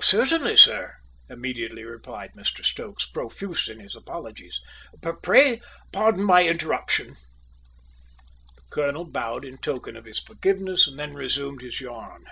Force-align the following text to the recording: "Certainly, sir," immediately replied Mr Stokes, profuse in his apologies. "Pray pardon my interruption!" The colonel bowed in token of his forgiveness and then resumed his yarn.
"Certainly, 0.00 0.58
sir," 0.58 0.94
immediately 1.28 1.82
replied 1.82 2.34
Mr 2.36 2.64
Stokes, 2.64 3.04
profuse 3.04 3.66
in 3.66 3.80
his 3.80 3.96
apologies. 3.96 4.60
"Pray 5.24 5.60
pardon 5.92 6.22
my 6.22 6.44
interruption!" 6.44 7.16
The 8.54 8.62
colonel 8.70 9.04
bowed 9.04 9.44
in 9.44 9.58
token 9.58 9.96
of 9.96 10.04
his 10.04 10.20
forgiveness 10.22 10.86
and 10.86 11.00
then 11.00 11.14
resumed 11.14 11.62
his 11.62 11.80
yarn. 11.80 12.26